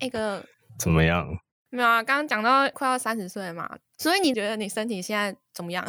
[0.00, 0.44] 那个
[0.78, 1.28] 怎么样？
[1.72, 5.86] 没有啊，刚刚讲到快要三十岁嘛，所以你觉得你身体现在怎么样？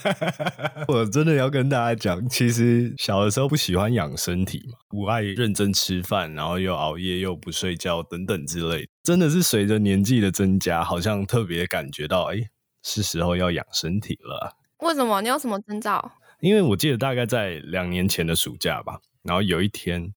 [0.88, 8.88] 我真的要跟大家讲，其实小的时候不喜欢养身体嘛，不爱认真吃饭，然后又熬夜又不睡觉等等之类。
[9.02, 12.36] 真的是随着年纪的增加，好像特别感觉到，哎，
[12.82, 14.56] 是时候要养身体了。
[14.78, 15.20] 为什么？
[15.20, 16.12] 你有什么征兆？
[16.40, 20.14] 因为我记得大概在两年前的暑假吧，然后有一天，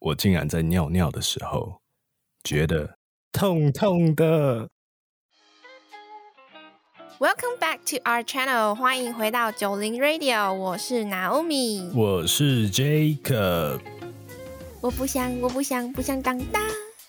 [0.00, 1.80] 我竟然在尿尿的时候
[2.48, 2.96] 觉得。
[3.30, 4.70] 痛痛的。
[7.18, 13.80] Welcome back to our channel，欢迎回到九零 Radio，我是 Naomi，我是 Jacob。
[14.80, 16.62] 我不想，我不想，不想长大。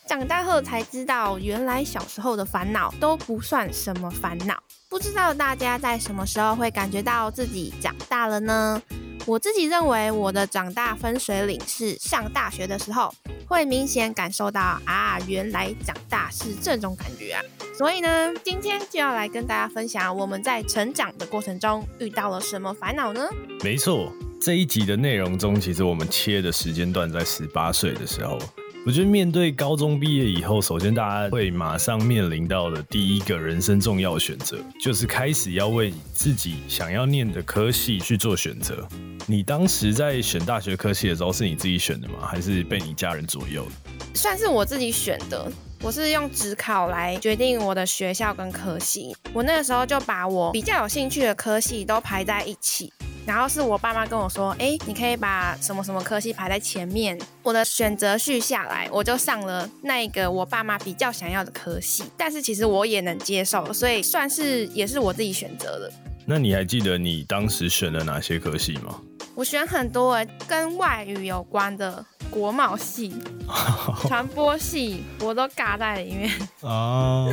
[0.06, 4.62] 长大后才知道，原来小时候的烦恼都不算什么烦恼。
[4.90, 8.82] 不知道大家在什么时候会感觉到自己长大了呢？
[9.28, 13.14] 我自己认为，我的长大分水岭是上大学的时候，
[13.48, 17.44] 会明显感受到啊，原来长大是这种感觉啊。
[17.78, 23.30] 所以呢，今天就要来跟大家分享我们在成长的过程中遇到了什么烦恼呢？
[23.64, 28.40] 没错，这一集的内容中，其实我们切的时间段在十八岁的时候。
[28.86, 38.88] 我觉得面对高中毕业以后，首先大家会马上面临到的第一个人生重要选择，就是开始要为自己想要念的科系去做选择。
[39.28, 42.26] 你当时在选大学科系的时候，是你自己选的吗？
[42.26, 43.68] 还是被你家人左右？
[44.14, 45.52] 算是我自己选的。
[45.82, 49.16] 我是用职考来决定我的学校跟科系。
[49.34, 52.92] 我那个时候就把我比较有兴趣的科系都排在一起。
[53.30, 57.16] 然后是我爸妈跟我说，哎，你可以把什么什么科系排在前面。
[57.44, 62.06] 我的选择序下来，我就上了那个我爸妈比较想要的科系。
[62.18, 65.92] 但是其实我也能接受，所以算是也是我自己选择的。
[66.26, 69.00] 那你还记得你当时选了哪些科系吗？
[69.36, 73.14] 我选很多跟外语有关的，国贸系、
[74.10, 76.32] 传播系，我都嘎在里面。
[76.62, 77.28] 啊。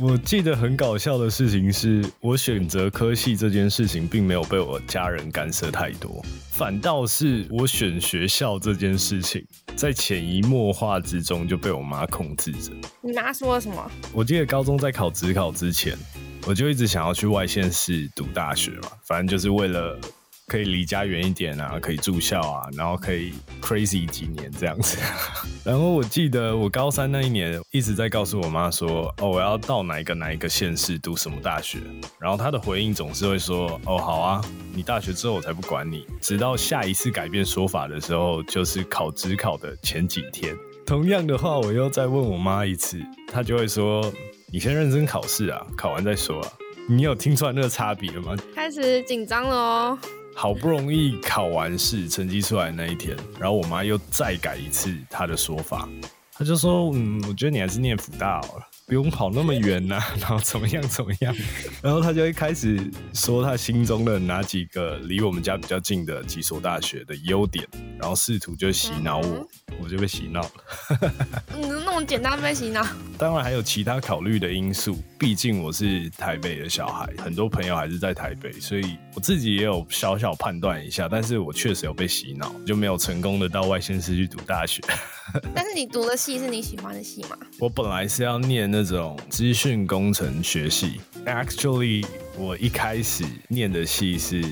[0.00, 9.44] 我记得很搞笑的事情是，我选择科系这件事情并没有被我家人干涉太多，反倒是我选学校这件事情，
[9.76, 12.72] 在潜移默化之中就被我妈控制着。
[13.02, 13.90] 你妈说了什么？
[14.14, 15.94] 我记得高中在考职考之前，
[16.46, 19.98] 我就一直想要去外县市读大学嘛，反正就是为了。
[20.52, 23.32] 可以离家远一点啊，可以住校啊，然后可以
[23.62, 24.98] crazy 几年这样子。
[25.64, 31.78] 然后我记得我高三那一年一直在告诉我妈说，哦，我要到哪一个哪一个县市读什么大学。
[32.18, 36.06] 然后她的回应总是会说，哦，好啊，你大学之后我才不管你。
[36.20, 40.54] 直到下一次改变说法的时候，就是考职考的前几天。
[40.84, 44.04] 同样的话，我又再问我妈一次，她就会说，
[44.52, 46.52] 你先认真考试啊，考完再说啊。
[46.90, 48.36] 你有听出来那个差别了吗？
[48.54, 49.98] 开始紧张了哦。
[50.34, 55.88] 好不容易考完试，成绩出来那一天，然后我妈又再改一次她的说法，
[56.32, 61.34] 她就说：“嗯，我觉得你还是念辅大好了。”不用跑那么远呐， 然后怎么样怎么样，
[61.82, 62.78] 然后他就会开始
[63.14, 67.66] 说他心中的哪几个离我们家比较近的几所大学的优点，
[67.98, 69.48] 然后试图就洗脑我，
[69.80, 70.50] 我就被洗脑了。
[71.54, 72.84] 嗯，那么简单被洗脑？
[73.16, 84.82] 当然还有其他考虑的因素，毕竟我是台北的小孩，很多朋友还是在台北，所以我自己也有小小判断一下，但是我确实有被洗脑，就没有成功的到外县市去读大学。
[85.54, 87.36] 但是你读的系是你喜欢的系吗？
[87.58, 92.04] 我本来是要念那种资讯工程学系，actually
[92.36, 94.42] 我一开始念的系是。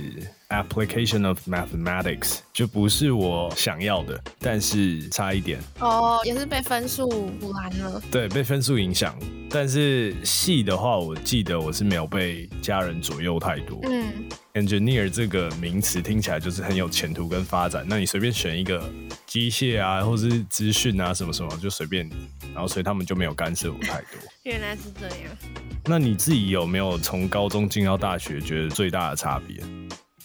[0.50, 8.02] Application of mathematics 就不是我想要的，但是差一点哦，也是被分数阻拦了。
[8.10, 9.16] 对，被分数影响。
[9.48, 13.78] 但是系的话，我记得我是没有被家人左右太多。
[13.84, 14.12] 嗯
[14.54, 17.86] ，engineer 这个名词听起来就是很有前途跟发展。
[17.88, 18.82] 那你随便选一个
[19.26, 22.28] 机械啊，或是资讯啊，什么什么就随便你。
[22.52, 24.18] 然后所以他们就没有干涉我太多。
[24.42, 25.36] 原来是这样。
[25.84, 29.56] 那你自己有没有从高中进到大学，觉得最大的差别？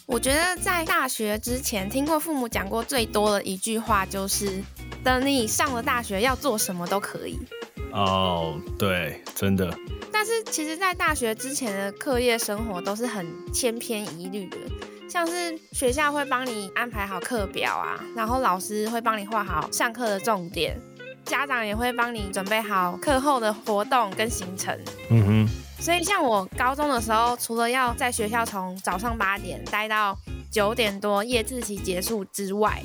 [0.06, 4.62] 我觉得在大学之前听过父母讲过最多的一句话就是，
[5.02, 7.40] 等你上了大学要做什么都可以。
[7.90, 9.76] 哦，对，真的。
[10.12, 14.56] 但是其实，在大学之前的课业生活都是很千篇一律的，
[15.10, 20.80] 像是学校会帮你安排好课表啊，然后老师会帮你画好上课的重点，
[21.24, 24.78] 家长也会帮你准备好课后的活动跟行程。
[25.10, 25.65] 嗯哼。
[25.86, 30.18] 所以，像我高中的时候，除了要在学校从早上八点待到
[30.50, 32.82] 九点多夜自习结束之外，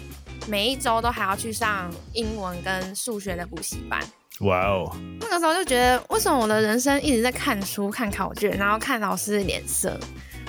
[0.48, 4.00] 每一周都还要去上英文跟数学的补习班。
[4.42, 4.96] 哇哦！
[5.20, 10.00] 那个时候就觉得，为什么我的人生一直在看书、看考卷，然后看老师的脸色，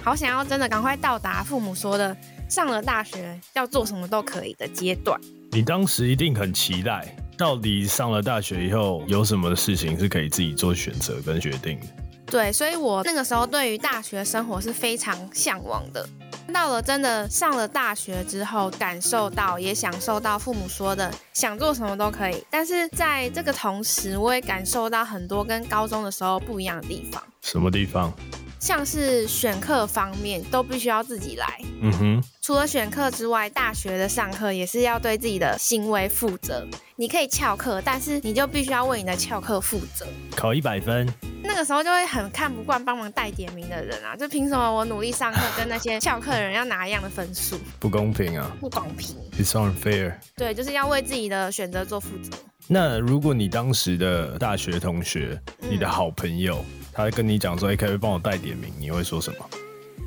[0.03, 2.15] 好想要真的赶快到达父母说的
[2.51, 5.19] 上了大学要做什么都可以的阶段。
[5.53, 7.17] 你当时一定很期待。
[7.39, 11.87] 到底上了大学以后有什么事情是可以自己做选择跟决定的？
[12.27, 16.09] 对，所以我那个时候对于大学生活是非常向往的。
[16.53, 27.23] 到了真的上了大学之后，感受到也享受到父母说的想做什么都可以，但是在这个同时，我也感受到很多跟高中的时候不一样的地方。
[27.41, 28.13] 什么地方？
[28.61, 31.61] 像是选课方面都必须要自己来。
[31.81, 36.65] 嗯哼，除了选课之外，大学的上课也是要对自己的行为负责。
[36.95, 40.07] 你可以翘课，但是你就必须要为你的翘课负责。
[40.37, 41.13] 考一百分，
[41.43, 47.59] 那个时候就会很看不惯帮忙带点名的人啊，就凭什么我努力上课跟那些翘课的人要拿一样的分数？
[47.81, 49.17] 不公平啊不公平。
[49.37, 50.15] ！It's unfair。
[50.37, 52.31] 对，就是要为自己的选择做负责。
[52.69, 58.73] 那如果你当时的大学同学，你的好朋友，他跟你讲说，哎、可以帮我带点名？
[58.79, 59.39] 你会说什么？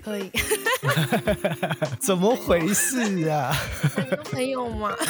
[0.04, 0.32] 可以，
[2.00, 3.56] 怎么回事啊？
[4.10, 4.94] 有朋友吗？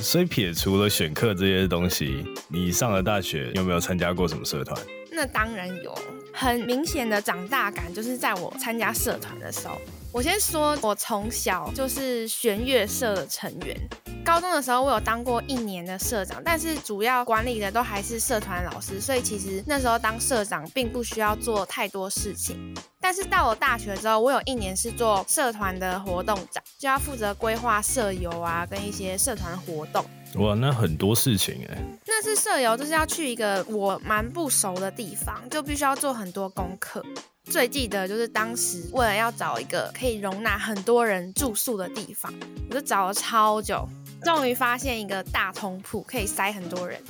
[0.00, 4.78] 所以撇除了选课这些东西，你上了大学有没有参加过什么社团？
[5.12, 5.94] 那当然有，
[6.32, 9.80] 很明显的长大感就是在我参加社团的时候。
[10.16, 13.76] 我先说，我从小就是弦乐社的成员。
[14.24, 22.74] 高中的时候，我有当过一年的社长，但是主要管理的都还是社团老师，所以其实那时候当社长并不需要做太多事情。
[22.98, 30.02] 但是到了大学之后，我有一年是做社团的活动长，就要负责规划社游啊，跟一些社团活动。
[30.36, 31.76] 哇，那很多事情哎、
[32.06, 37.04] 那次社游就是要去一个我蛮不熟的地方，就必须要做很多功课。
[37.46, 42.32] 最记得就是当时为了要找一个可以容纳很多人住宿的地方，
[42.68, 43.88] 我就找了超久，
[44.22, 47.00] 终于发现一个大通铺可以塞很多人。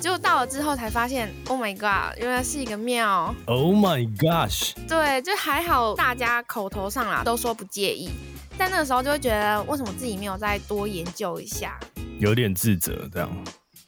[0.00, 3.34] 结果到了之后才发现，Oh my god，原来是一个庙。
[3.46, 4.72] Oh my gosh！
[4.88, 8.10] 对，就还好大家口头上啦都说不介意，
[8.56, 11.78] 但那个时候就会觉得为什么自己没有再多研究一下？
[12.18, 13.30] 有点自责这样。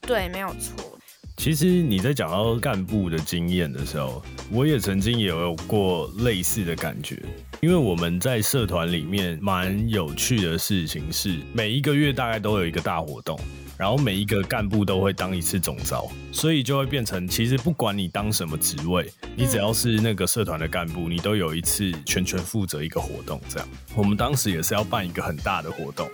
[0.03, 0.98] 对，没有错。
[1.39, 4.21] 其实你在讲到干部的经验的时候，
[4.51, 7.17] 我也曾经也有过类似的感觉。
[7.61, 13.39] 因为我们在社团里面蛮有趣的事情是，每一个月大概都有一个大活动，
[13.79, 23.41] 然后每一个干部都会当一次总招，所以就会变成，其实不管你当什么职位，你只要是那个社团的干部，你都有一次全权负责一个活动。
[23.49, 26.09] 这样，我们当时也是要办一个很大的活动。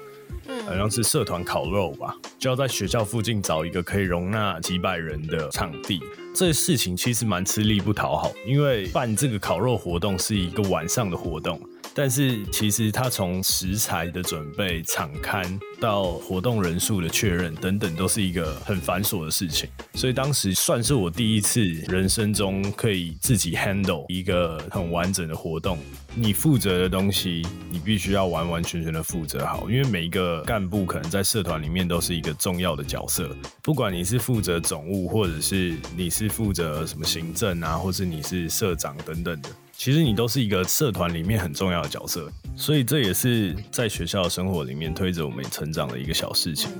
[0.66, 6.00] 好像是社团烤肉吧，就要在学校附近找一个可以容纳几百人的场地。
[6.34, 11.60] 这事情其实蛮吃力不讨好，因为办这个烤肉活动是一个晚上的活动，
[11.94, 19.68] 但是其实它从食材的准备、场刊到活动人数的确认等等，都是一个很繁琐的事情。
[19.94, 25.78] 所以当时算是我第一次人生中可以自己 handle 一个很完整的活动。
[26.16, 33.28] 你负责的东西，你必须要完完全全的负责好，因为每一个干部可能在社团里面都是一个重要的角色，
[33.62, 46.70] 不管你是负责总务，或者是你是负责什么行政啊，或是你是社长等等的，其实你都是一个社团里面很重要的角色，所以这也是在学校生活里面推着我们成长的一个小事情。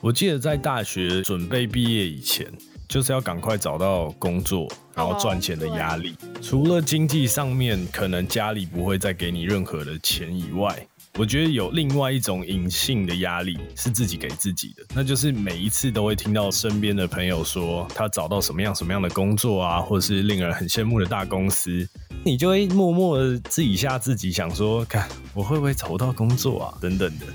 [0.00, 2.46] 我记得在大学准备毕业以前，
[2.88, 6.14] 就是要赶快找到工作，然后赚钱的压力。
[6.40, 10.86] 除了经济上面可能家里不会再给你任何的钱以外，
[11.20, 21.86] 我觉得有另外一种隐性的压力是自己给自己的，那就是每一次都会听到身边的朋友说他找到什么样什么样的工作啊，或者是令人很羡慕的大公司，
[22.24, 27.26] 你就会默默的自己吓自己，想说，看我会不会找不到工作啊，等等的。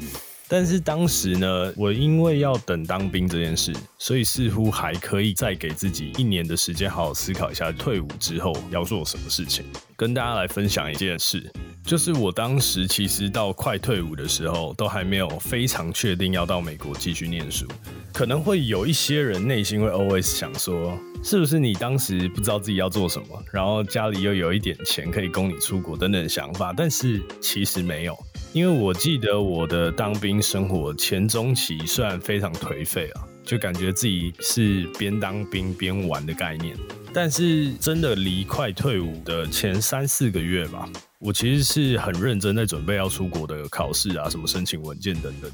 [0.47, 9.65] 但是当时呢，我因为要等当兵这件事，所以似乎还可以再给自己一年的时间，好好思考一下退伍之后要做什么事情。
[9.95, 11.51] 跟大家来分享一件事，
[11.83, 17.65] 就是我当时其实到快退伍的时候，都还没有非常确定要到美国继续念书。
[18.13, 28.15] 可能会有一些人内心会 always 想说，是不是你当时不知道自己要做什么，然后家里又有一点钱可以供你出国等等想法，但是其实没有。
[28.55, 36.73] 因为我记得我的当兵生活前中期虽然非常颓废啊，就感觉自己是边当兵边玩的概念，
[37.13, 45.51] 但是真的离快退伍的前三四个月吧，我其实是很认真在准备要出国的考试啊，什么申请文件等等。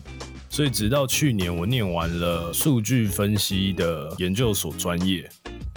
[0.47, 5.27] 所以直到去年我念完了数据分析的研究所专业，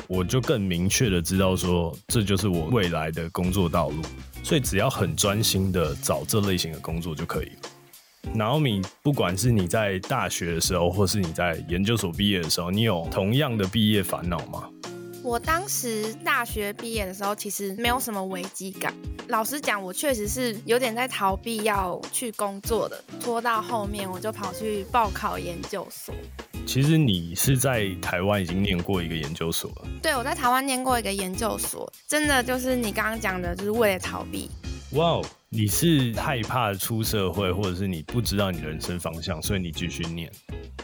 [0.09, 4.03] 我就更明确的知道说，这就是我未来的工作道路。
[4.45, 8.33] 所以只要很专心的找这类型的工作就可以了。
[8.35, 14.69] 然后你不管是你在大学的时候，或是你在研究所毕业的时候，你有同样的毕业烦恼吗？
[15.25, 18.93] 我当时大学毕业的时候，其实没有什么危机感。
[19.29, 26.15] 老实讲，我确实是有点在逃避要去工作的，拖到后面我就跑去报考研究所。
[26.67, 29.89] 其实你是在台湾已经念过一个研究所了。
[30.03, 34.51] 对，我在台湾念过一个研究所，真的就是你刚刚讲的，就是为了逃避。
[34.91, 40.31] 哇哦，你是害怕出社会，或者是你不知道你人生方向，所以你继续念。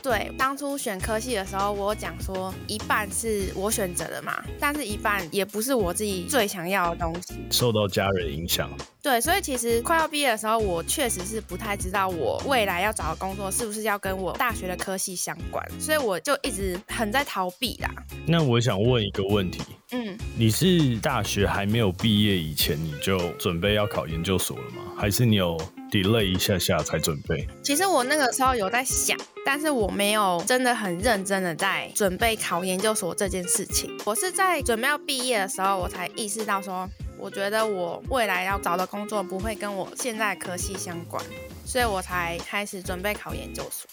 [0.02, 8.70] 对，当初选科系的时候，我讲说一半是我选择的嘛，但是一半也不是我自己最想要的东西，受到家人影响。
[9.02, 17.90] 对，所以其实快要毕业的时候，我确实是不太知道我未来要找的工作是不是要跟我大学的科系相关，所以我就一直很在逃避啦。
[18.26, 19.60] 那我想问一个问题，
[19.92, 24.82] 嗯，你是大学还没有毕业以前你就准备要考研究所了吗？
[24.96, 25.58] 还是你有
[25.90, 27.46] delay 一下下才准备？
[27.62, 33.90] 其实我那个时候有在想，但是我没有真的很认真的在准备考研究所这件事情。
[34.04, 41.22] 我是在准备要毕业的时候，我才意识到说，我觉得我未来要找的工作不会跟我现在科系相关，
[41.64, 43.90] 所以我才开始准备考研究所。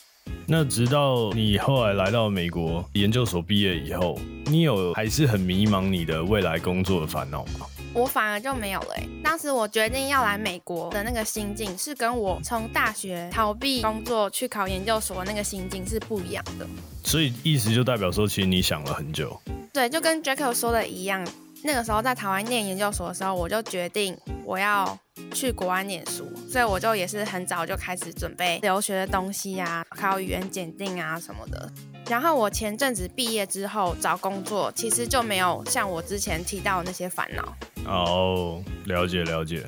[0.50, 7.66] 那直到你后来来到美国研究所毕业以后，你有还是很迷茫你的未来工作的烦恼吗？
[7.98, 8.96] 我反而就没有了。
[9.24, 16.68] 当时我决定要来美国的那个心境，是跟我从大学逃避工作去考研究所那个心境是不一样的。
[17.04, 19.36] 所以意思就代表说，其实你想了很久。
[19.74, 21.28] 对，就跟 Jacko 说的一样，
[21.64, 24.96] 那个时候在台湾念研究所的时候，我就决定我要
[25.34, 31.72] 去国外念书，所以我就也是很早就开始准备留学的东西啊，考语言检定啊什么的。
[32.10, 37.58] 然后我前阵子毕业之后找工作，其实就没有像我之前提到的那些烦恼。
[37.86, 39.68] 哦，了解了解。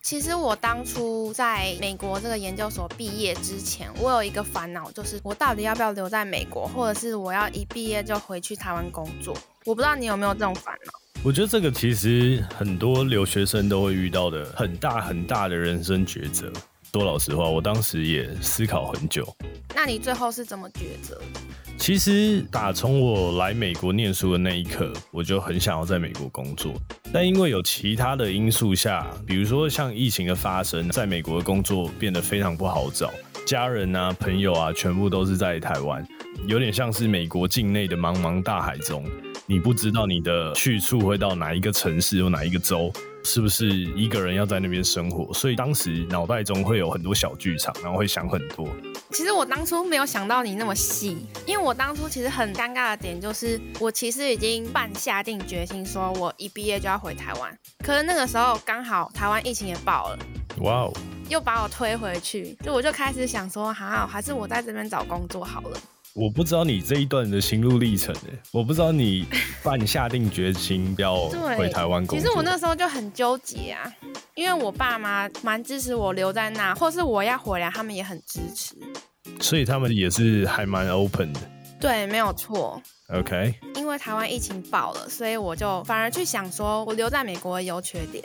[0.00, 9.36] 其实我当初在美国这个研究所毕业之前，我有一个烦恼，就是我到底要不要留在美国，或者是我要一毕业就回去台湾工作？
[9.64, 10.92] 我不知道你有没有这种烦恼。
[11.24, 16.50] 我觉得这个其实很多留学生都会遇到的很大很大的人生抉择。
[16.96, 19.22] 说老实话，我当时也思考很久。
[19.74, 21.20] 那你最后是怎么抉择？
[21.76, 26.72] 其实打从我来美国念书的那一刻，我就很想要在美国工作。
[27.12, 33.12] 但因为有其他的因素下，比如说像疫情的发生，在美国的工作变得非常不好找，
[33.46, 36.02] 家人啊、朋友啊，全部都是在台湾，
[36.46, 39.04] 有点像是美国境内的茫茫大海中，
[39.44, 42.90] 你不知道你的去处会到哪一个城市或哪一个州。
[43.26, 45.34] 是不是一个人要在那边生活？
[45.34, 48.68] 所以当时脑袋中会有很多小剧场，然后会想很多。
[49.10, 57.58] 其实我当初没有想到你那么细，因为我当初其实很尴尬的点就是，我其实已经半下定决心说，我一毕业就要回台湾。
[57.84, 60.18] 可是那个时候刚好台湾疫情也爆了，
[60.60, 60.92] 哇哦，
[61.28, 65.80] 又把我推回去，就我就开始想说，好，还是我在这边找工作好了。
[66.16, 69.26] 我不知道你这一段的心路历程诶，我不知道你
[69.62, 72.18] 半下定决心要回台湾工作。
[72.18, 73.92] 其实我那时候就很纠结啊，
[74.34, 78.74] 因为我爸妈蛮支持我留在那，或是我要回来，他们也很支持。
[79.42, 81.40] 所以他们也是还蛮 open 的。
[81.78, 82.80] 对，没有错。
[83.08, 83.54] OK。
[83.74, 88.24] 因为台湾疫情爆了，所以我就反而去想说，我留在美国的优缺点。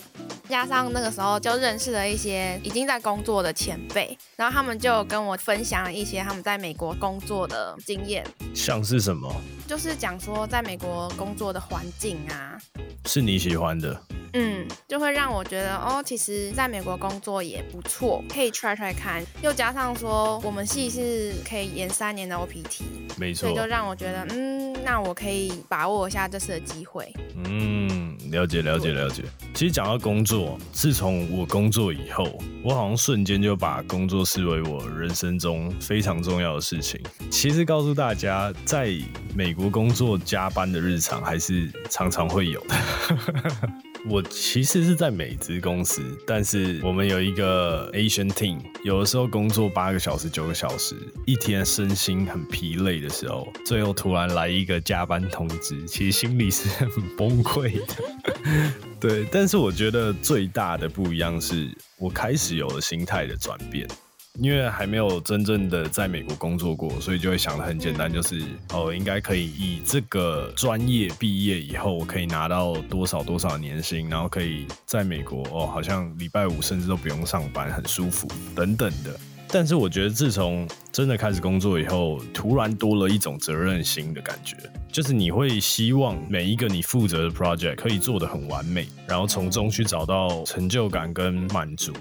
[0.50, 8.26] 加上那个时候就认识了一些已经在工作的前辈，然后他们就跟我分享了一些他们在美国工作的经验。
[8.54, 9.34] 像是什么？
[9.68, 12.60] 就是讲说在美国工作的环境啊，
[13.06, 14.02] 是你喜欢的。
[14.34, 19.24] 嗯，就会让我觉得哦，其实在美国工作也不错，可以 try try 看。
[19.42, 22.82] 又加上说我们系是可以延三年的 OPT，
[23.18, 27.12] 没错，所以就让我觉得嗯，那我可以把握一下这次的机会。
[27.46, 29.24] 嗯，了解了解了解。
[29.54, 32.26] 其实讲到工作，自从我工作以后，
[32.64, 37.00] 我好像瞬间就把工作视为我人生中非常重要的事情。
[37.30, 38.96] 其实告诉大家，在
[39.36, 42.76] 美国工作加班的日常还是常常会有的。
[44.10, 57.96] 我其实是在美资公司，但是我们有一个 Asian team，有的时候工作八个小时、九个小时，一天身心很疲累的时候，最后突然来一个加班通知，其实心里是很崩溃的。
[59.00, 63.88] 对，但是我觉得最大的不一样是我开始有了心态的转变。
[64.40, 68.42] 因为还没有真正的在美国工作过，所以就会想的很简单，就是
[68.74, 79.16] 哦，应该可以以这个专业毕业以后，我可以拿到多少多少年薪，然后可以在美国哦，好像礼拜五甚至都不用上班，很舒服等等的。
[79.54, 84.56] 但是我觉得自从真的开始工作以后，突然多了一种责任心的感觉，
[84.90, 91.92] 就是你会希望每一个你负责的 project 可以做得很完美，然后从中去找到成就感跟满足。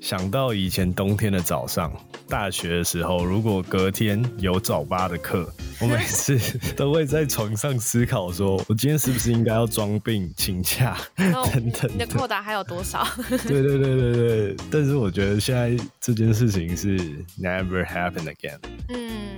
[0.00, 1.92] 想到以前冬天的早上，
[2.26, 6.38] 大学的时候，如果隔天有早八的课，我每次
[6.74, 12.14] 都会在床上思考，说我今天是不是应该要装病请假等等你的的。
[12.14, 13.06] 扣打还有多少？
[13.28, 16.98] 对对对对对，但是我觉得现在这件事情是
[17.38, 18.58] never happen again。
[18.88, 19.36] 嗯。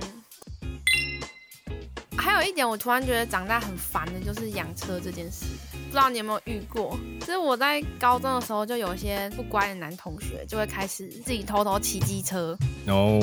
[2.15, 5.45] 还有一点，我突然觉得长大很烦的，就是养车这件事。
[5.93, 6.97] 不知道你有没有遇过？
[7.19, 12.57] 就是我在高中的时候，就有一些不乖的男同学，就会开始自己偷偷骑机车。
[12.83, 13.19] 然后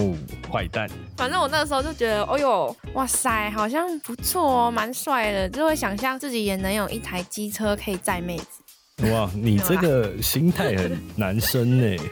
[0.48, 8.62] 坏蛋，反正我那个时候就觉得，哦呦，哇塞，好像不错哦，蛮帅的，就会想象自己也能有一台机车可以载妹子。
[9.10, 12.02] 哇，你这个心态很男生呢。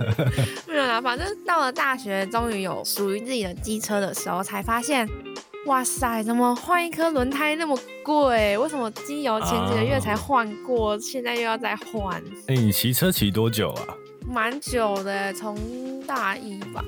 [0.66, 5.06] 没有啦，反正到了大学，终于有属于自己的机车的时候，才发现，
[5.68, 8.56] 哇塞，怎么换一颗轮胎那么贵？
[8.56, 12.22] 为什么机油前几个月才换过，现在又要再换？
[12.46, 13.84] 哎、你骑车骑多久啊？
[14.26, 15.54] 蛮久的，从
[16.06, 16.82] 大一吧，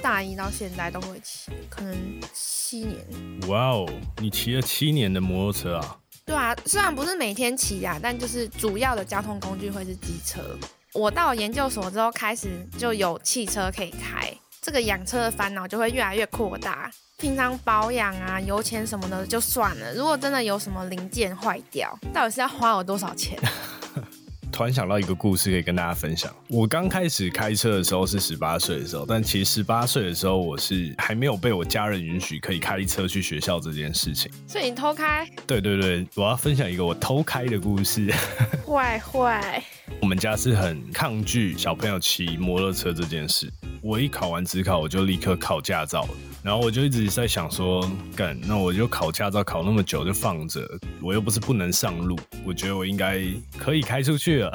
[0.00, 1.92] 大一到现在都会骑，可能
[2.32, 3.04] 七年。
[3.48, 5.96] 哇哦，你骑了七年的摩托车啊？
[6.24, 10.40] 对啊，虽然不是每天骑啊，但就是主要的交通工具会是机车。
[10.92, 14.32] 我到了研究所之后，开始就有汽车可以开，
[14.64, 16.90] 这个养车的烦恼就会越来越扩大。
[17.18, 23.38] 平常保养啊、油钱什么的就算了，如果真的有什么零件坏掉，到底是要花我多少钱？
[24.50, 26.34] 突然想到一个故事可以跟大家分享。
[26.48, 34.30] 我刚开始开车的时候是十八岁的时候，但其实十八岁的时候我是还没有被我家人允许可以开车去学校这件事情。
[34.46, 38.10] 所以你偷开，对对对，我要分享一个我偷开的故事。
[38.64, 39.62] 坏 坏，
[40.00, 43.52] 我们家是很抗拒小朋友骑摩托车这件事。
[43.82, 46.10] 我一考完职考，我就立刻考驾照了。
[46.42, 50.60] 然后我就一直在想说，干，那我就考驾照考那么久就放着，
[51.00, 53.20] 我又不是不能上路，我觉得我应该
[53.58, 54.52] 可以开出去了。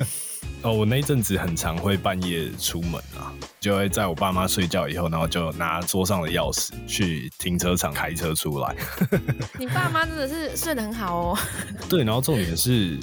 [0.62, 8.74] 哦，我那一阵子很常会半夜出门啊，就会在我爸妈睡觉以后，然后就拿桌上的钥匙去停车场开车出来。
[9.60, 11.38] 你爸妈真的是睡得很好哦。
[11.86, 12.98] 对，然后重点是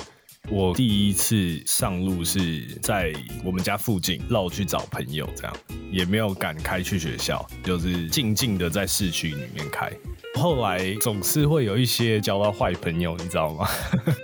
[0.50, 5.56] 我第一次上路是在我们家附近绕去找朋友，这样
[5.92, 9.92] 也没有敢开去学校，就是静静的在市区里面开。
[10.36, 13.68] 后来总是会有一些交到坏朋友，你知道吗？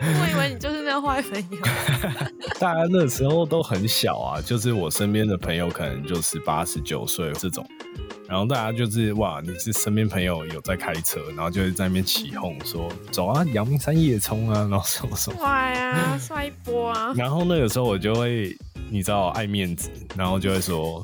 [0.02, 1.58] 我以为你就是那个坏朋友。
[2.60, 7.66] 大家那时候都很小啊，就是我身边的朋友可能就十八、十九岁这种，
[8.28, 15.38] 然后大家就是哇，你是身边朋友有在开车，然后就会在那边起哄说走啊，阳明山夜冲啊，然后什么什么。
[15.38, 17.14] 帅啊，帅一波啊！
[17.16, 18.56] 然后那个时候我就会，
[18.90, 21.02] 你知道爱面子，然后就会说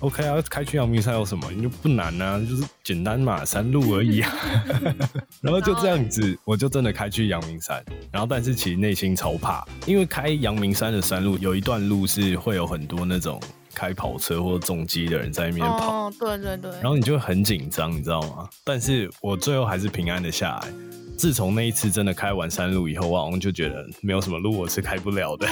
[0.00, 1.48] ，OK 啊，开去阳明山有什么？
[1.52, 4.32] 你就不难啊，就是简单嘛，山路而已啊。
[5.40, 7.84] 然后就这样子，我就真的开去阳明山。
[8.10, 13.40] 然后但是其实内心超怕，因为开阳明山的山路有一段路是会有很多那种
[13.74, 16.06] 开跑车或重机的人在那边跑。
[16.06, 16.70] 哦，对对对。
[16.74, 18.48] 然后你就会很紧张，你知道吗？
[18.64, 20.68] 但是我最后还是平安的下来。
[21.16, 25.46] 自从那一次真的开完山路以后，我好像就觉得没有什么路我是开不了的。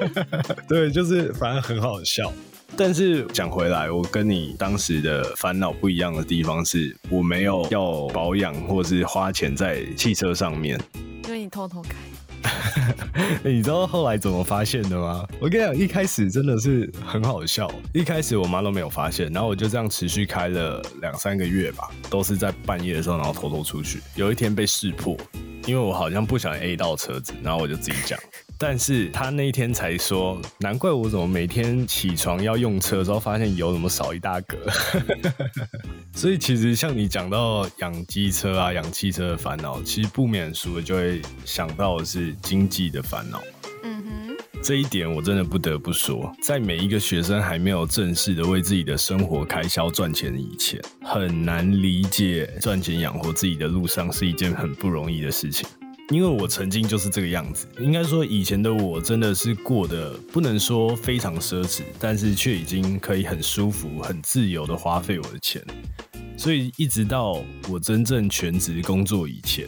[0.66, 2.32] 对，就是反正很好笑。
[2.76, 10.80] 但是讲回来，我跟你当时的烦恼不一样的地方是，我没有要保养或是花钱在汽车上面。
[11.24, 11.90] 因为你偷偷开。
[13.42, 15.26] 你知道后来怎么发现的吗？
[15.40, 17.70] 我跟你讲，一开始真的是很好笑。
[17.92, 24.00] 一开始我妈都没有发现，然后我就这样持续开了两三个月吧，都是在半夜的时候，然后偷偷出去。
[24.14, 25.16] 有一天被识破，
[25.66, 28.18] 因为我好像不想 A 到车子，然后我就自己讲。
[28.58, 34.56] 但是他那一天才说，难怪我怎么每天起床要用车的时候，发现油怎么少一大格。
[36.16, 43.42] 所以其实像你讲到养机车啊、养汽车的烦恼，其实不免俗的就会想到的是经济的烦恼。
[43.82, 55.68] 嗯哼，这一点我真的不得不说，在每一个学生还没有正式的为自己的生活开销赚钱以前，很难理解赚钱养活自己的路上是一件很不容易的事情。
[56.10, 65.60] 因为我曾经就是这个样子，应该说以前的我真的是过得不能说非常奢侈，但是却已经可以很舒服、很自由的花费我的钱。
[66.38, 69.66] 所以一直到我真正全职工作以前，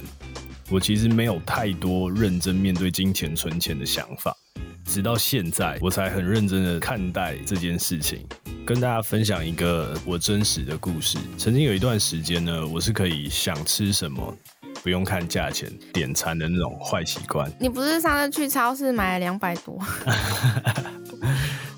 [0.70, 4.36] 我其实没有太多认真面对金钱存钱的想法。
[4.84, 8.24] 直到现在，我才很认真的看待这件事情，
[8.64, 11.18] 跟大家分享一个我真实的故事。
[11.36, 14.34] 曾经有一段时间呢，我是可以想吃什么
[14.82, 17.50] 不用看价钱点餐的那种坏习惯。
[17.58, 19.78] 你不是上次去超市买了两百多？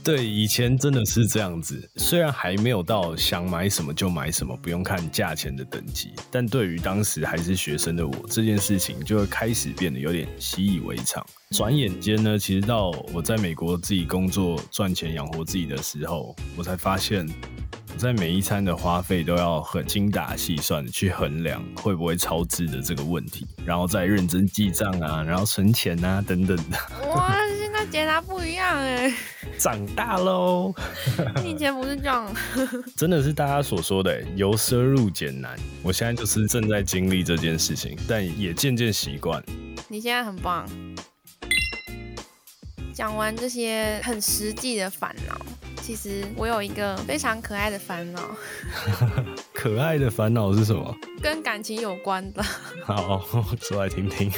[0.03, 11.25] 对，以前真的是这样子，虽然还没有到想买什么就买什么，不用看价钱的等级，但对于当时还是学生的我，这件事情就会开始变得有点习以为常。
[11.51, 17.29] 转眼间呢，其实到我在美国自己工作赚钱养活自己的时候，我才发现。
[17.97, 26.79] 在每一餐的花费都要很精打细算的去衡量会不会超支的这个问题，然后再认真记账啊，然后存钱啊等等的。
[27.11, 29.13] 哇，现在解答不一样哎，
[29.59, 30.73] 长大喽。
[31.45, 32.33] 以前不是这样，
[32.97, 35.55] 真的是大家所说的由奢入俭难。
[35.83, 39.43] 我现在就是正在经历这件事情，但也渐渐习惯。
[39.89, 40.65] 你现在很棒。
[43.01, 45.35] 讲完这些很实际的烦恼。
[45.81, 48.21] 其实我有一个非常可爱的烦恼，
[49.55, 50.95] 可爱的烦恼是什么？
[51.23, 52.43] 跟感情有关的。
[52.85, 53.25] 好，
[53.63, 54.31] 说来听听。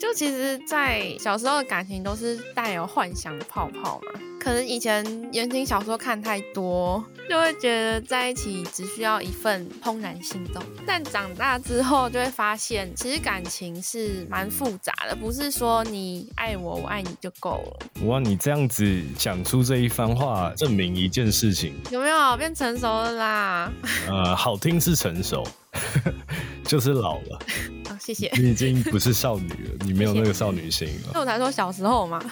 [0.00, 4.20] 就其实，在小时候的感情都是带有幻想的泡泡嘛。
[4.40, 10.62] 可能以前言情小说看太多，就会觉得在一起只需要一份怦然心动。
[10.86, 18.06] 但长大之后就会发现，其实感情是蛮复杂的，不是说你爱我，我爱你就够了。
[18.06, 23.72] 哇，你这样子讲出这一番话，证明一件事情，有没有变成熟了啦？
[24.08, 25.44] 呃，好听是成熟。
[26.64, 28.30] 就是老了，好，谢谢。
[28.36, 31.12] 你已经不是少女了，你没有那个少女心了。
[31.12, 32.22] 所以我才说小时候嘛。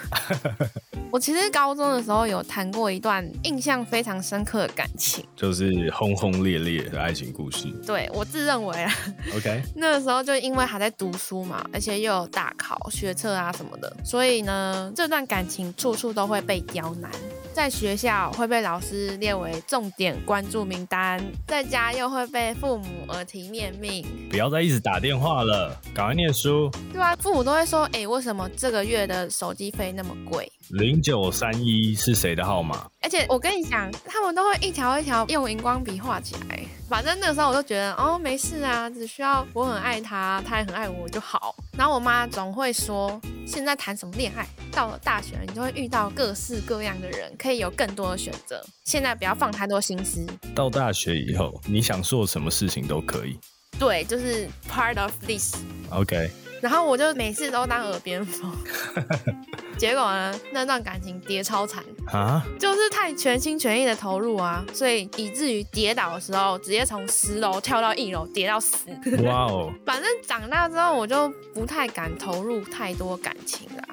[1.12, 7.68] 我其实高中的时候有谈过一段印象非常深刻的感情，就是轰轰烈烈的爱情故事。
[7.86, 8.92] 对我自认为啊
[9.34, 17.10] ，OK， 那个时候就因为还在读书嘛，而且又有大考、学测啊什么的，所以呢，这段感情处处都会被刁难。
[17.56, 26.70] 在学校会被老师列为重点关注名单，在家又会被父母耳提面命，不要再一直打电话了，赶快念书。
[26.92, 30.52] 对啊，父母都会说，哎，为什么这个月的手机费那么贵？
[30.68, 32.86] 零九三一是谁的号码？
[33.00, 36.60] 而且我跟你讲，他们都会一条一条用荧光笔画起来。
[36.90, 41.56] 反正那个时候我就觉得，哦，没事啊，只需要我很爱他，他也很爱我就好。
[41.72, 44.46] 然后我妈总会说，现在谈什么恋爱？
[44.76, 48.62] 到了大学，你就会遇到各式各样的人，可以有更多的选择。
[48.84, 50.26] 现在不要放太多心思。
[50.54, 53.38] 到大学以后，你想做什么事情都可以。
[53.78, 55.56] 对，就是 part of this。
[55.90, 56.30] OK。
[56.60, 58.50] 然后我就每次都当耳边风，
[59.78, 68.88] 结果呢，那段感情跌超惨啊，就是太全心全意的投入啊，所以以至于跌倒的时候，直接从十楼跳到一楼，跌到死。
[69.24, 69.72] 哇哦！
[69.86, 73.84] 反正长大之后，我就不太敢投入太多感情啦。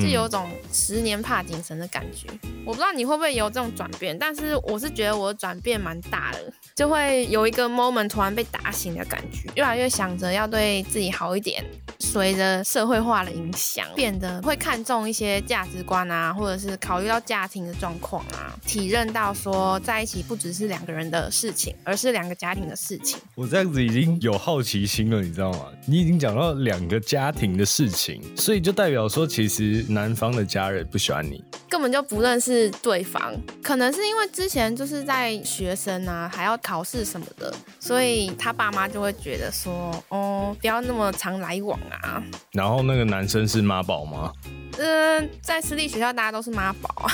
[0.00, 2.26] 就有种十年怕井绳的感觉，
[2.64, 11.64] 我不知道你会不会有这种转变，但是我是觉得我的转变蛮大的，就会有一个 moment 突然被打醒的感觉，越来越想着要对自己好一点。
[11.98, 23.18] 随着社会化的影响，变得会看重一些价值观啊，或者是考虑到家庭的状况啊，体认到说在一起不只是两个人的事情，而是两个家庭的事情。
[23.34, 25.66] 我这样子已经有好奇心了，你知道吗？
[25.86, 29.75] 你已经讲到两个家庭的事情，所以就代表说其实。
[29.88, 42.22] 男方的家人不喜欢你，根本就不认识对方，可能是因为之前就是在学生啊，还要考试什么的，所以他爸妈就会觉得说，哦，不要那么常来往啊。
[42.52, 44.32] 然后那个男生是妈宝吗？
[44.78, 47.10] 嗯，在私立学校大家都是妈宝啊。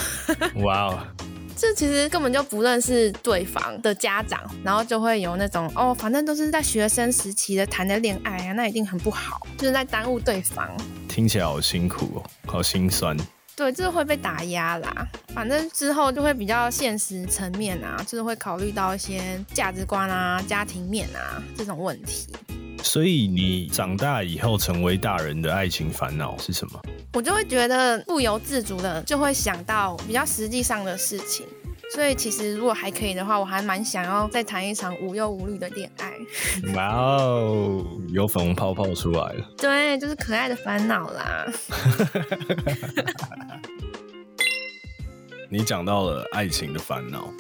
[0.57, 0.99] 哇哦。
[1.57, 10.69] 这其实根本就不认识对方的家长，然后就会有那种哦，反正都是在学生时期的谈的恋爱啊，那一定很不好，就是在耽误对方。
[11.09, 13.17] 听起来好辛苦哦，好心酸。
[13.55, 15.07] 对，就是会被打压啦。
[15.35, 22.29] 反正之后就会比较现实层面啊，就是会考虑到一些价值观啊、家庭面啊这种问题。
[22.83, 26.81] 所以你长大以后成为大人的爱情烦恼是什么？
[27.15, 31.47] 我就会觉得不由自主的就会想到比较实际上的事情，
[31.95, 36.13] 所以其实如果还可以的话，我还蛮想要再谈一场无忧无虑的恋爱。
[36.75, 39.47] 哇哦，有粉红泡泡出来了。
[39.57, 41.47] 对，就是可爱的烦恼啦。
[45.49, 47.31] 你讲到了爱情的烦恼，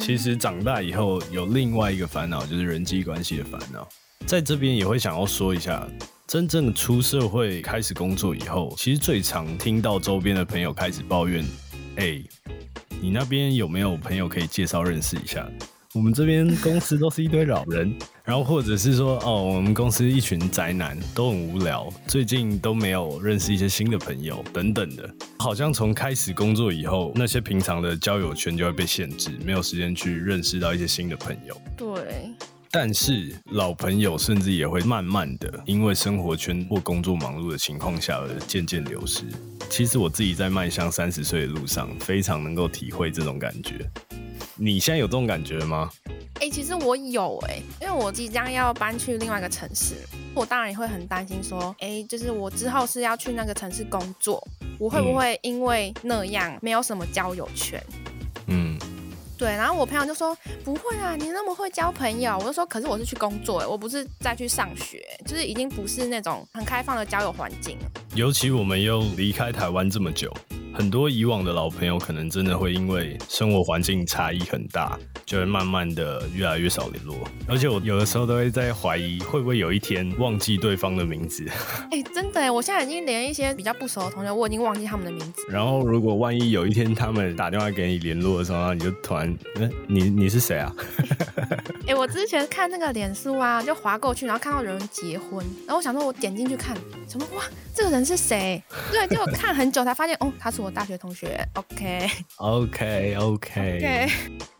[0.00, 3.88] 其实长大以后有另外一个烦恼，就是人际关系的烦恼。
[4.26, 5.86] 在这边也会想要说一下。
[6.26, 11.44] 真正的出社会开始工作以后，其实最常听到周边的朋友开始抱怨
[11.96, 12.20] ：“哎，
[13.00, 15.46] 你那边有没有朋友可以介绍认识一下？
[15.92, 25.08] 我们这边公司都是一堆老人， 然后或者是说，哦，我们公司一群宅男都很无聊，最近都没有认识一些新的朋友等等的。
[25.38, 31.56] 好像从开始工作以后，那些平常的交友圈就会被限制，没有时间去认识到一些新的朋友。
[31.76, 32.33] 对。
[32.76, 39.22] 但是老朋友甚至也会慢慢的因为生活圈或工作忙碌的情况下而渐渐流失。
[39.70, 43.88] 其实我自己在迈向三十岁的路上，非常能够体会这种感觉。
[44.56, 45.88] 你现在有这种感觉吗？
[46.40, 49.94] 哎、其实我有哎、因为我即将要搬去另外一个城市，
[50.34, 54.44] 我当然也会很担心说，哎、就是我之后是要去那个城市工作，
[54.80, 57.80] 我会不会因为那样没有什么交友圈？
[57.88, 58.03] 嗯，
[59.36, 62.38] 对，然后我朋友就说不会啊，你那么会交朋友。
[62.38, 67.76] 我就说，可是我是去工作，我不是再去上学，就是已经不是那种很开放的交友环境。
[68.14, 70.32] 尤其我们又离开台湾这么久，
[70.74, 77.16] 很多以往的老朋友可能真的会因为生活环境差异很大，就会慢慢的越来越少联络。
[77.46, 81.46] 而且我有的时候都会在怀疑，会不会有一天忘记对方的名字。
[81.92, 85.42] 哎、真的哎，我现在已经连一些比较不熟的同学，我已经忘记他们的名字。
[85.52, 90.74] 然后如果万一有一天他们打电话给你联络的时候，你就突然，嗯，你你是谁啊？
[91.86, 96.74] 哎、我之前看那个脸书啊，就划过去，然后看到有人结婚，然后我想说，我点进去看，
[97.06, 97.44] 什么哇，
[97.74, 98.62] 这个人是谁？
[98.90, 101.46] 对，结果看很久才发现，哦，他是我大学同学。
[101.54, 104.10] OK OK OK OK，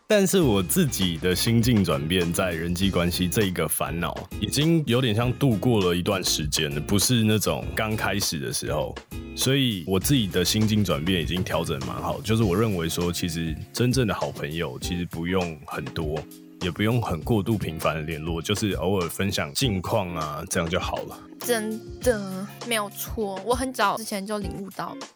[0.07, 8.95] 但是我自己的心境转变，在人际关系这一个烦恼，已经有点像度过了一段时间了，不是那种刚开始的时候。
[9.35, 16.17] 所以我自己的心境转变已经调整蛮好，就是我认为说，其实真正的好朋友其实不用很多，
[16.61, 21.19] 也不用很过度频繁的联络，就是偶尔分享近况啊，这样就好了。
[21.39, 25.07] 真的没有错，我很早之前就领悟到了。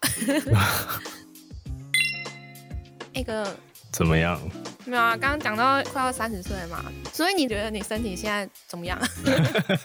[3.13, 3.55] 那个
[3.91, 4.39] 怎么样？
[4.85, 8.97] 没有啊，刚刚讲到快要三十岁嘛，所以你觉得你身体现在怎么样？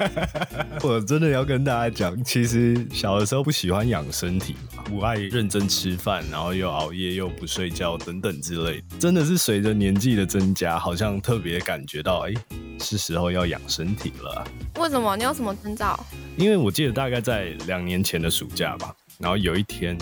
[0.83, 8.99] 我真的要跟大家讲，其实小的时候不喜欢养身体嘛，不爱认真吃饭，然后又熬夜又不睡觉等等之类的。
[8.99, 12.33] 真的是随着年纪的增加，好像特别感觉到，哎、
[12.81, 14.47] 是时候要养身体了啊。
[14.81, 15.15] 为什么？
[15.17, 15.99] 你有什么征兆？
[16.39, 19.99] 因为我记得大概在两年前的暑假吧，然后有一天，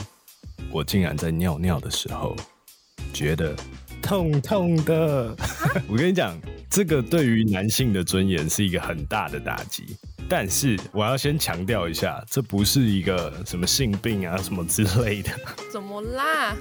[0.70, 2.36] 我竟然在尿尿的时候，
[3.12, 3.54] 觉得
[4.02, 5.34] 痛痛的。
[5.88, 6.36] 我跟你讲，
[6.68, 9.96] 这个对于男性的尊严是一个很大的打击。
[10.28, 15.30] 但是我要先强调一下，这不是一个什么性病啊什么之类的，
[15.70, 16.56] 怎么啦？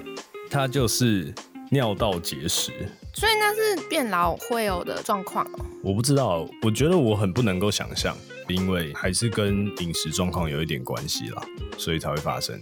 [0.50, 1.34] 它就是
[1.70, 2.72] 尿道结石。
[3.14, 5.66] 所以那是变老会有的状况哦。
[5.84, 8.16] 我不知道，我觉得我很不能够想象，
[8.48, 11.44] 因为还是跟饮食状况有一点关系啦，
[11.78, 12.60] 所以才会发生。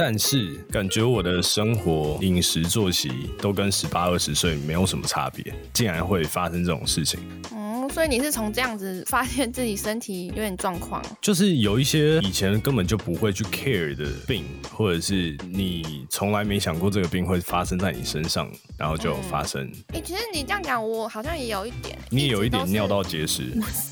[0.00, 7.18] 但是感觉我的生活、饮食、作息都跟十八、二十岁没有什么差别，竟然会发生这种事情，
[7.50, 11.02] 嗯，所以你是从这样子发现自己身体有点状况。
[11.20, 22.86] 就是有一些以前根本就不会去 care 的病，或者是你从来没想过这个病会发生在你身上，然后就发生，哎、其实你这样讲，我好像也有一点，你也有一点尿。
[22.86, 23.42] 道结石。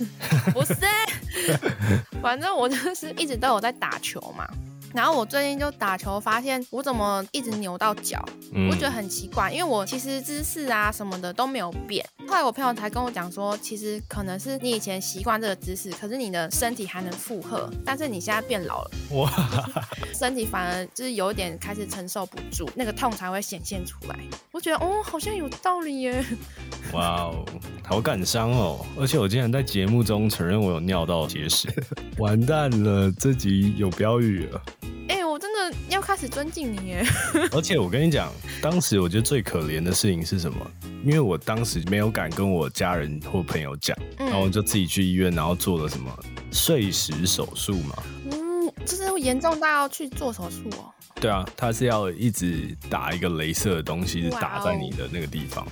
[0.54, 0.76] 不是，
[2.22, 4.46] 反正我就是一直都有在打球嘛。
[4.96, 8.18] 然后我最近就打球，发现我怎么一直扭到脚，
[8.54, 12.02] 嗯我觉得很奇怪，因为我其实姿势啊什么的都没有变。
[12.26, 19.30] 后来我朋友才跟我讲说，其实可能是你以前习惯这个姿势，可是你的身体还能负荷，但是你现在变老了，哇，
[20.14, 24.18] 身体反而就是有一点开始承受不住，那个痛才会显现出来。
[24.50, 26.24] 我觉得哦，好像有道理耶。
[26.94, 27.44] 哇哦，
[27.84, 28.86] 好感伤哦！
[28.98, 31.68] 而且我竟然在节目中承认我有尿道结石，
[32.16, 34.62] 完蛋了，这集有标语了。
[35.08, 37.04] 哎、我真的要开始尊敬你耶。
[37.52, 40.58] 而且我跟你讲，当时我觉得最可怜的事情是什么？
[41.04, 46.12] 因为我当时没有敢跟我家人或朋友讲，然后就自己去医院，然后做了什么
[46.50, 47.94] 碎石手术嘛。
[48.32, 50.90] 嗯，就是严重到要去做手术哦。
[51.20, 55.66] 对啊，他是要一直打一个镭射的东西打在你的那个地方。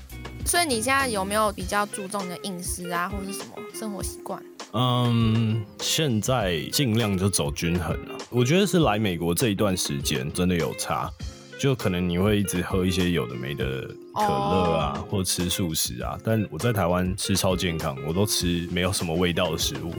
[0.47, 4.41] 所以你现在有没有比较注重你的饮食啊，或者是什么生活习惯？
[4.73, 8.15] 嗯，现在尽量就走均衡了。
[8.31, 11.11] 我觉得是来美国这一段时间真的有差，
[11.59, 13.83] 就可能你会一直喝一些有的没的
[14.15, 16.19] 可乐啊，或吃素食啊。
[16.23, 19.95] 但我在台湾吃超健康，我都吃没有什么味道的食物。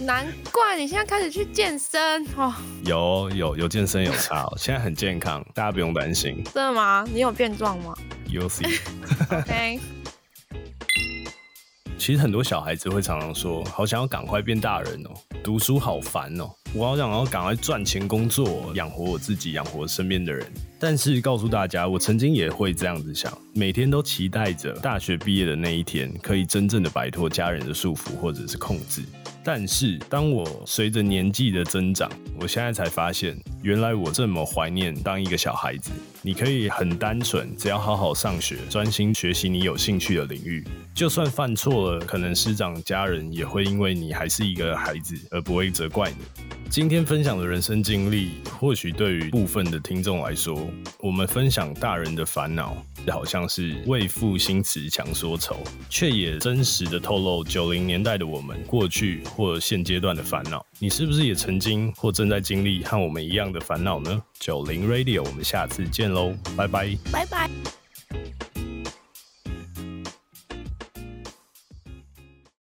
[0.00, 2.54] 难怪你现在开始去健身哦，
[2.86, 6.42] 有有有健身有差、哦，现在很健康，大家不用担心。
[6.54, 7.04] 真的吗？
[7.12, 7.94] 你有变壮吗
[8.26, 9.78] You see，？OK，
[11.98, 15.10] 其实很多小孩子会常常说，好想要赶快变大人哦，
[15.44, 20.50] 读书好烦哦，我好想要赶快赚钱工作，养活我自己，养活身边的人。
[20.78, 29.02] 但是告诉大家，我曾经也会这样子想，每天都期待着大学毕业的那一天，可以真正的摆脱家人的束缚或者是控制。
[29.42, 40.62] 但是当我随着年纪的增长，我现在才发现，原来我这么怀念当一个小孩子，你可以很单纯，只要好好上学，专心学习你有兴趣的领域。
[41.00, 46.16] 就算犯错了，可能师长、家人也会因为你还是一个孩子而不会责怪你。
[46.68, 52.76] 今天分享的人生经历，或许对于部分的听众来说，我们分享大人的烦恼，
[53.08, 55.56] 好像是为赋新词强说愁，
[55.88, 60.62] 却也真实的透露九零年代的我们过去或现阶段的烦恼。
[60.78, 64.22] 你是不是也曾经或正在经历和我们一样的烦恼呢？
[64.38, 67.48] 九零 Radio，我们下次见喽，拜拜，拜拜。